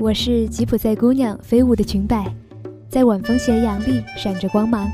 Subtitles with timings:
[0.00, 2.32] 我是吉普赛姑娘飞舞的裙摆，
[2.88, 4.88] 在晚风斜阳里闪着光芒。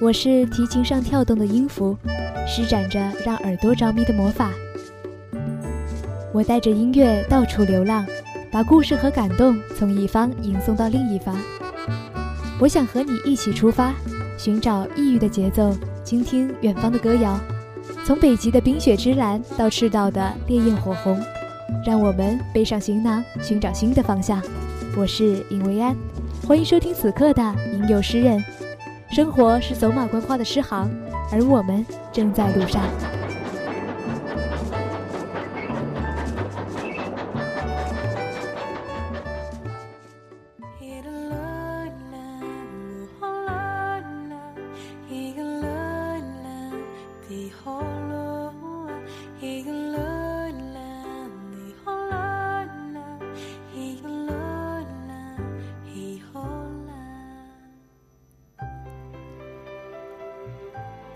[0.00, 1.96] 我是提琴上跳动的音符，
[2.44, 4.50] 施展着让耳朵着迷的魔法。
[6.32, 8.04] 我带着音乐到处流浪，
[8.50, 11.36] 把故事和感动从一方吟送到另一方。
[12.58, 13.94] 我想和你一起出发，
[14.36, 15.72] 寻找异域的节奏，
[16.02, 17.38] 倾听远方的歌谣。
[18.04, 21.22] 从北极的冰雪之蓝到赤道的烈焰火红，
[21.84, 24.40] 让我们背上行囊，寻找新的方向。
[24.96, 25.94] 我是尹维安，
[26.46, 27.42] 欢迎收听此刻的
[27.72, 28.38] 《吟游诗人》。
[29.14, 30.90] 生活是走马观花的诗行，
[31.30, 32.82] 而我们正在路上。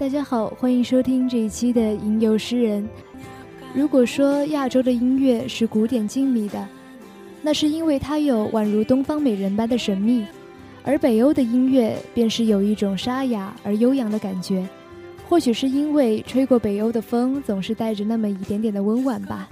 [0.08, 2.82] 大家好，欢迎收听这一期的《吟游诗人》。
[3.74, 6.66] 如果说亚洲的音乐是古典静谧的，
[7.42, 10.24] 那是因为它有宛如东方美人般的神秘；
[10.82, 14.66] 而北欧的音乐便是有一种沙哑而悠扬的感觉。
[15.28, 19.46] 或许是因为吹过北欧的风总是带着那么一点点的温婉吧。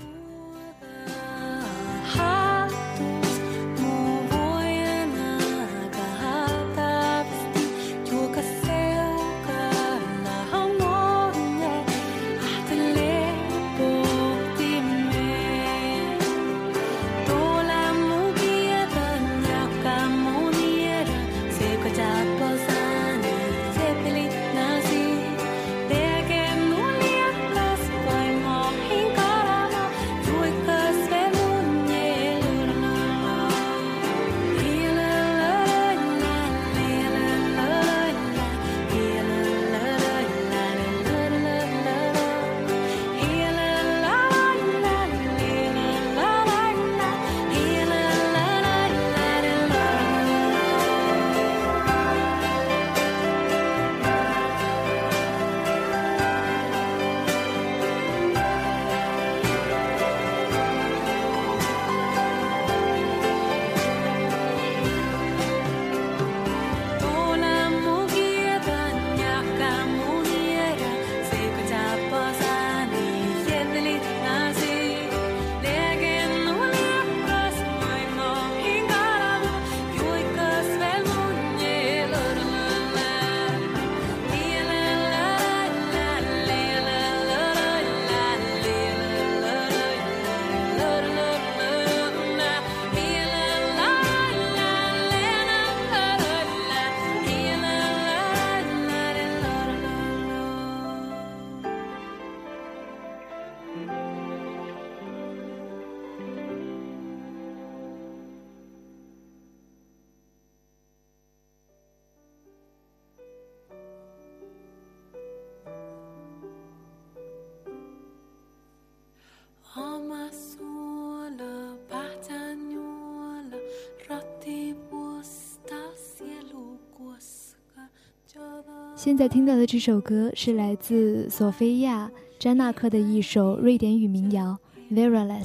[128.97, 134.57] 现在听到的这首歌是来自索菲亚·詹纳克的一首瑞典语民谣
[134.95, 135.45] 《Virales》。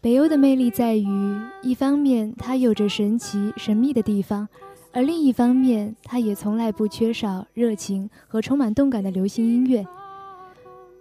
[0.00, 1.06] 北欧的魅力在于，
[1.60, 4.48] 一方面它有着神奇神秘的地方，
[4.92, 9.84] 而另一方面，它也从来不缺少热情和充满动感的流行音乐。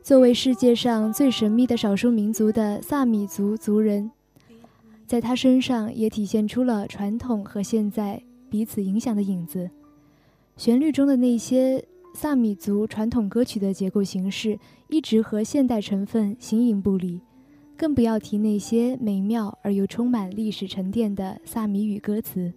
[0.01, 4.09] 作为世界上最神秘的少数民族的萨米族族人，
[5.05, 8.19] 在他身上也体现出了传统和现在
[8.49, 9.69] 彼此影响的影子。
[10.59, 11.81] 旋律中的那些
[12.13, 14.59] 萨米族传统歌曲的结构形式，
[14.89, 17.21] 一直和现代成分形影不离，
[17.77, 22.51] 更不要提那些美妙而又充满历史沉淀的萨米语歌词。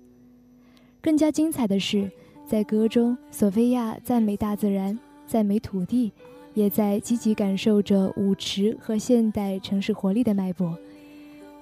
[1.00, 2.10] 更加精彩的是，
[2.44, 6.10] 在歌中，索菲亚赞美大自然，赞美土地，
[6.54, 10.76] 也在积极感受着舞池和现代城市活力的脉搏。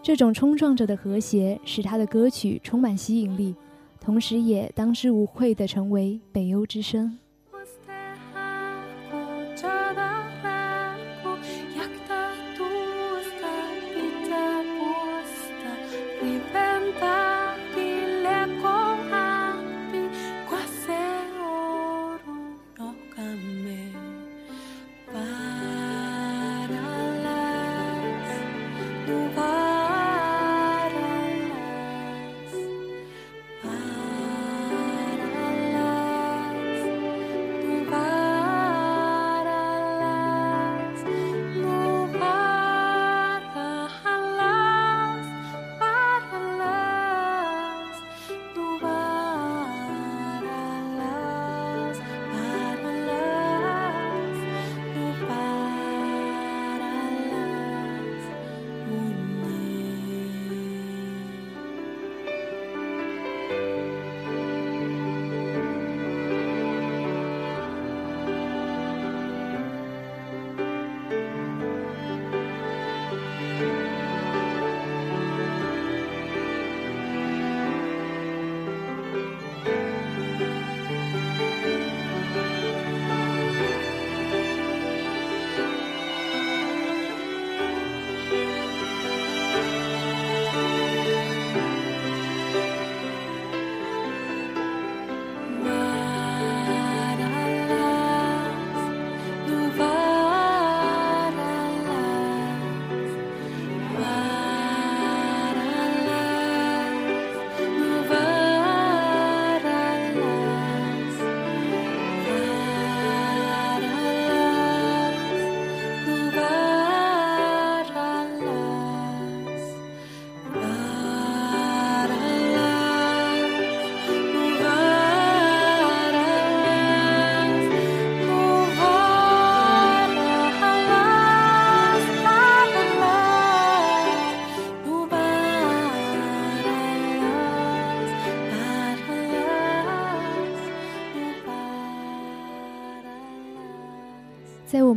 [0.03, 3.55] 这种冲撞着的和谐，使他的歌曲充满吸引力。
[4.01, 7.19] 同时，也当之无愧地成为北欧之声。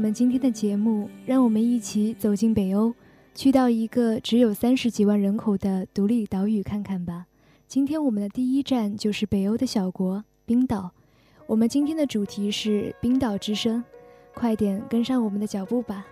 [0.04, 2.94] 我们今天的节目让我们一起走进北欧
[3.34, 7.28] 去到一个只有三十几万人口的独立岛屿看看吧。
[7.70, 10.92] 今天我们的第一站就是北欧的小国冰岛。
[11.48, 13.82] 我们今天的主题是冰岛之声
[14.34, 16.06] 快点跟上我们的脚步吧。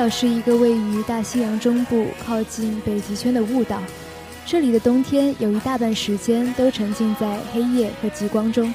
[0.00, 3.82] 冰岛是一个位于大西洋中部靠近北极圈的雾岛。
[4.46, 8.72] 这里的冬天有一大半时间都沉浸在黑夜和极光中。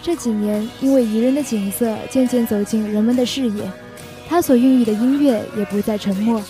[0.00, 3.68] 这几年因为宜人的景色渐渐走进人们的视野
[4.28, 6.40] 它所孕育的音乐也不再沉默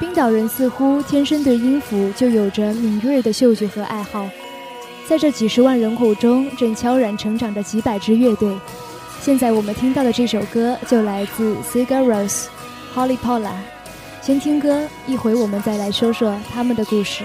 [0.00, 4.28] 冰岛人似乎天生对音符就有着敏锐的嗅觉和爱好。
[5.06, 8.58] 在这几十万人口中正悄然成长着几百支乐队。
[9.20, 12.48] 现在我们听到的这首歌就来自 cigar rose
[12.98, 13.48] poly poly
[14.20, 17.24] 先听歌一会我们再来说说他们的故事。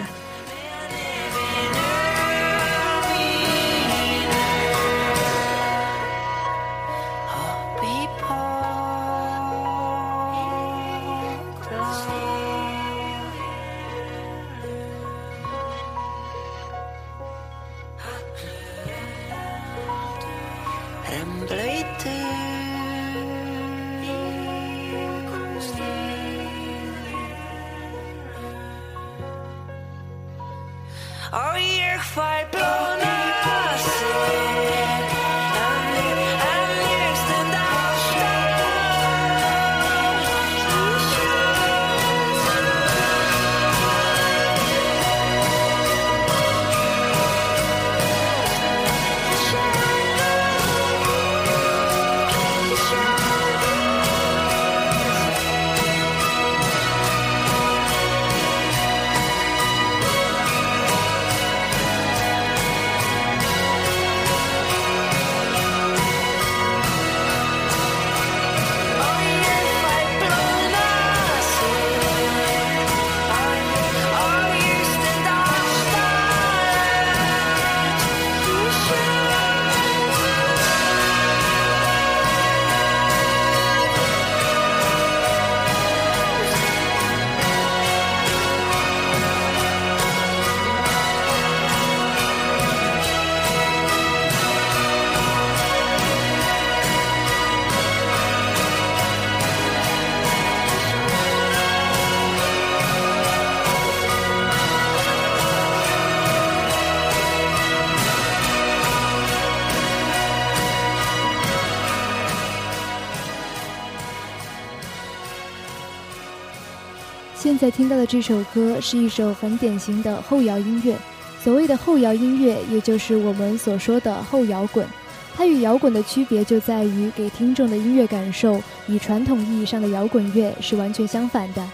[117.64, 120.98] 在听到的这首歌是一首很典型的后摇音乐。
[121.42, 124.86] 所谓的后摇音乐，也就是我们所说的后摇滚。
[125.34, 131.66] 它与摇滚的区别就在于给听众的音乐感受与传统意义上的摇滚乐是完全相反的。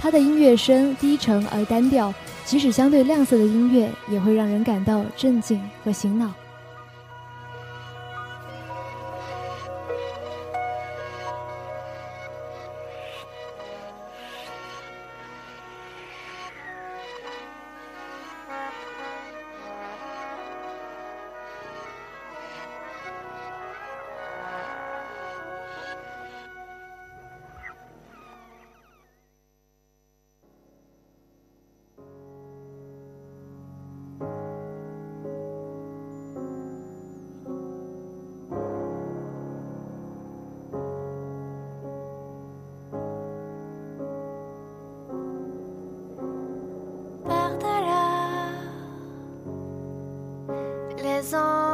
[0.00, 2.12] 它的音乐声低沉而单调，
[2.44, 6.32] 即使相对亮色的音乐也会让人感到震惊和醒脑。
[51.28, 51.67] song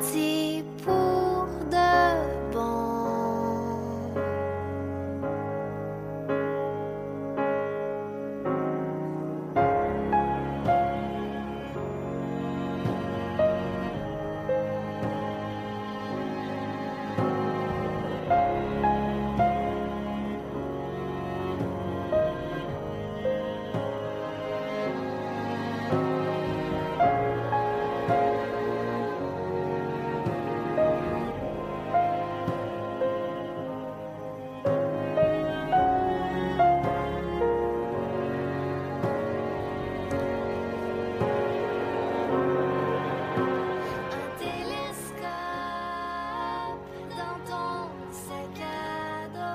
[0.00, 0.37] See.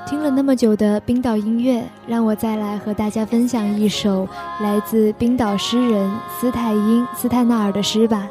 [0.06, 4.28] 听了那么久的冰岛音乐，让我再来和大家分享一首
[4.62, 8.30] 来自冰岛诗人斯泰因斯泰纳尔的诗吧。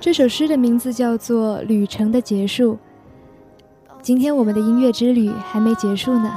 [0.00, 2.74] 这首诗的名字叫做《旅程的结束》。
[4.02, 6.30] 今天我们的音乐之旅还没结束呢。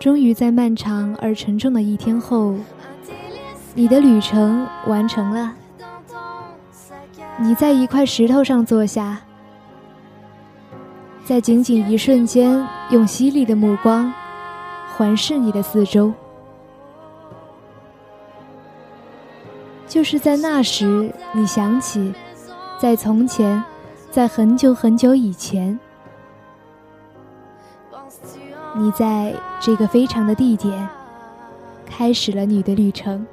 [0.00, 2.54] 终于在漫长而沉重的一天后，
[3.74, 5.52] 你的旅程完成了。
[7.36, 9.20] 你在一块石头上坐下，
[11.22, 14.10] 在仅仅一瞬间，用犀利的目光
[14.96, 16.10] 环视你的四周。
[19.86, 22.14] 就是在那时，你想起，
[22.80, 23.62] 在从前，
[24.10, 25.78] 在很久很久以前，
[28.76, 30.88] 你在这个非常的地点
[31.84, 33.26] 开始了你的旅程。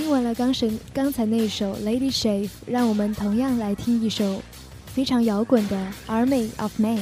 [0.00, 4.42] 听完了刚神刚才那首《Lady Shave》，让我们同样来听一首
[4.86, 5.76] 非常摇滚的
[6.10, 6.96] 《Army of Man》。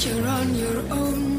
[0.00, 1.37] You're on your own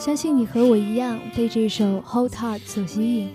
[0.00, 3.28] 相信你和我一样被这首《Hold Hard》所吸引。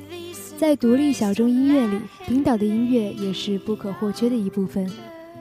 [0.58, 4.92] 在独立小众音乐里，冰岛的音乐也是不可或缺的一部分。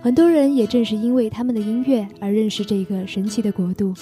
[0.03, 3.95] 很多人也正是因为他们的音乐而认识这个神奇的国度。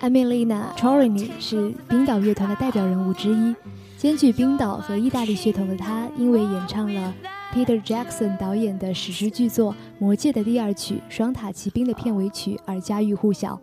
[0.00, 3.54] Emilina Torini 是冰岛乐团的代表人物之一，
[3.98, 7.12] 兼具冰岛和意大利血统的她，因为演唱了
[7.52, 13.60] Peter Jackson 导演的史诗巨作《魔戒》的第二曲《双塔奇兵》的片尾曲而家喻户晓。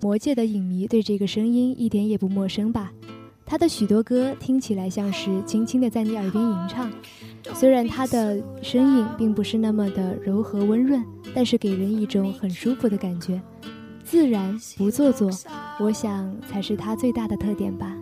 [0.00, 2.90] 魔界的影迷对这个声音一点也不陌生吧？
[3.44, 6.90] 他的许多歌听起来像是轻轻的在你耳边吟唱，
[7.52, 13.42] 虽然他的声音并不是那么的柔和温润，但是给人一种很舒服的感觉，
[14.04, 15.28] 自然不做作，
[15.78, 17.94] 我想才是他最大的特点吧。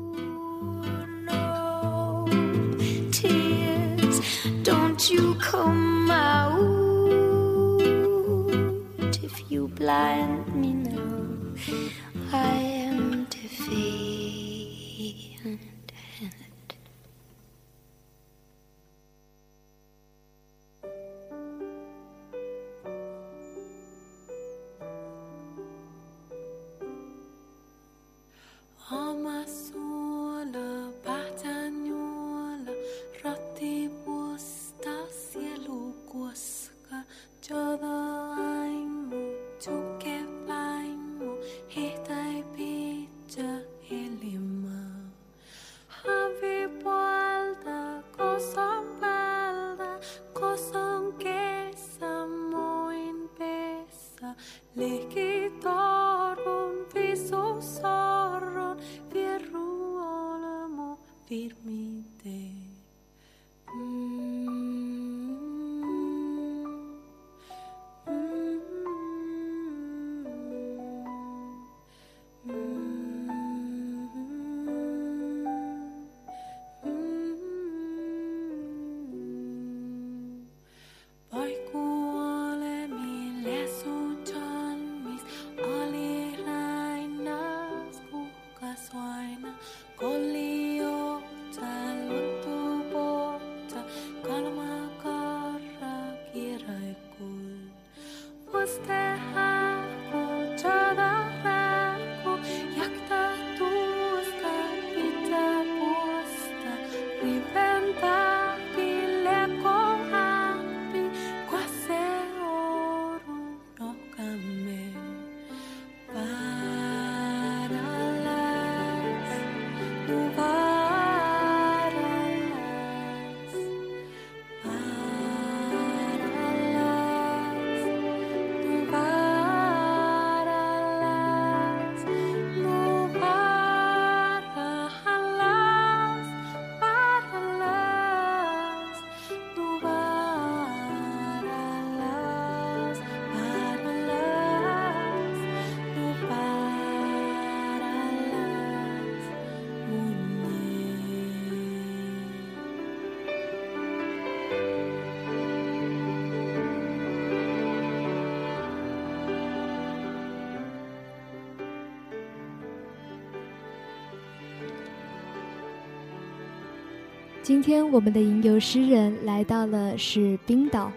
[167.48, 170.92] 今天我们的吟游诗人来到了是冰岛，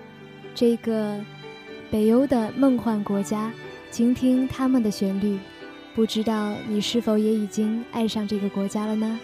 [0.54, 1.18] 这个
[1.90, 3.54] 北欧的梦幻国家，
[3.90, 5.40] 倾听他们的旋律，
[5.96, 9.18] 不知道你是否也已经爱上这个国家了呢？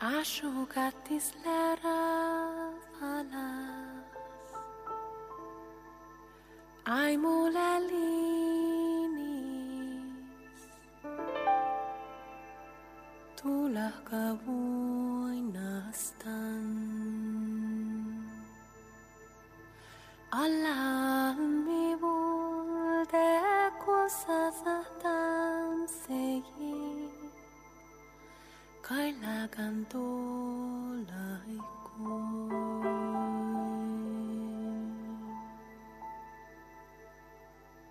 [0.00, 1.84] Ashugat is lerafalas
[6.88, 8.00] Ay mulalinis
[13.36, 16.64] Tulah kabuy nastan
[20.32, 23.36] Allah mi bulde
[23.84, 24.64] cosas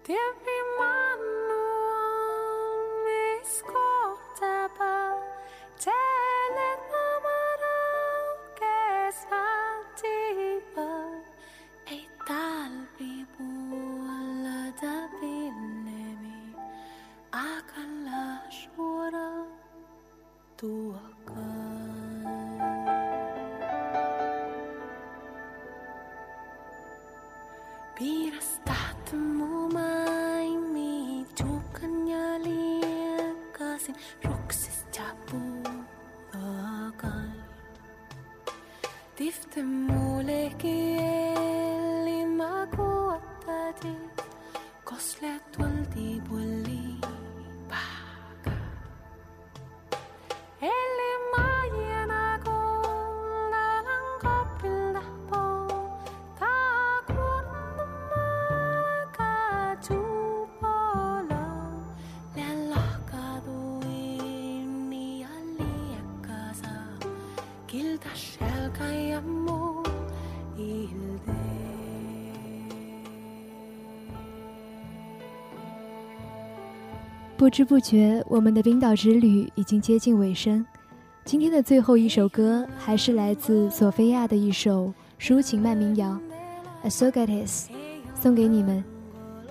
[0.09, 0.58] Yeah.
[39.29, 40.88] Gifte molekyl
[77.59, 80.65] 不知不觉，我们的冰岛之旅已经接近尾声。
[81.25, 86.11] 今天的最后一首歌还是来自索菲亚的一首抒情慢民谣
[86.83, 87.69] 《a s o g a t i s
[88.15, 88.81] 送给你们。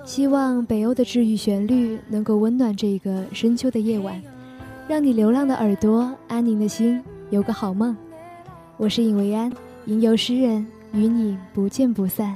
[0.07, 4.19] 希望北欧的治愈旋律能够温暖这个深秋的夜晚，
[4.89, 7.95] 让你流浪的耳朵、安宁的心有个好梦。
[8.79, 9.53] 我是尹维安，
[9.85, 12.35] 吟游诗人，与你不见不散。